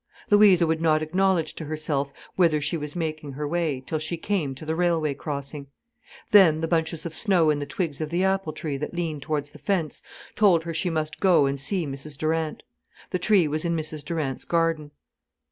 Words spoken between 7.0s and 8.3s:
of snow in the twigs of the